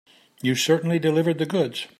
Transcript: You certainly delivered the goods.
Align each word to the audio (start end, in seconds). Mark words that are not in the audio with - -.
You 0.41 0.55
certainly 0.55 0.97
delivered 0.97 1.37
the 1.37 1.45
goods. 1.45 1.85